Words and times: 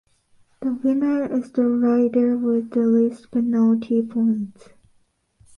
The 0.63 0.73
winner 0.73 1.31
is 1.31 1.51
the 1.51 1.61
rider 1.69 2.35
with 2.35 2.71
the 2.71 2.87
least 2.87 3.29
penalty 3.29 4.01
points. 4.01 4.69